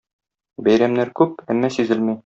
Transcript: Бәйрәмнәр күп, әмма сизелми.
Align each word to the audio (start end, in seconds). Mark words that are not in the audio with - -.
Бәйрәмнәр 0.69 1.13
күп, 1.21 1.47
әмма 1.55 1.75
сизелми. 1.77 2.19